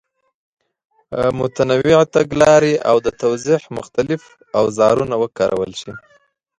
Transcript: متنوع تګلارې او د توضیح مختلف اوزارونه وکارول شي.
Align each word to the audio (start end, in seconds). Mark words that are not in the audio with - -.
متنوع 1.39 2.01
تګلارې 2.15 2.73
او 2.89 2.95
د 3.05 3.07
توضیح 3.21 3.61
مختلف 3.77 4.21
اوزارونه 4.59 5.15
وکارول 5.23 5.71
شي. 5.81 5.91